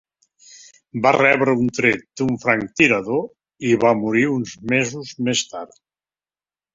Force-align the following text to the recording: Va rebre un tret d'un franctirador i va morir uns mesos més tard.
Va 1.05 1.09
rebre 1.17 1.53
un 1.63 1.67
tret 1.79 2.07
d'un 2.21 2.39
franctirador 2.45 3.21
i 3.73 3.73
va 3.83 3.91
morir 3.99 4.23
uns 4.39 4.55
mesos 4.73 5.13
més 5.29 5.45
tard. 5.53 5.77